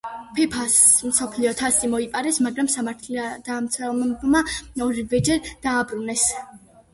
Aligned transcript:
ფიფა-ს 0.35 0.77
მსოფლიო 1.09 1.51
თასი 1.59 1.89
მოიპარეს, 1.91 2.39
მაგრამ 2.45 2.69
სამართალდამცველებმა 2.77 4.43
ორივეჯერ 4.87 5.53
დააბრუნეს. 5.69 6.27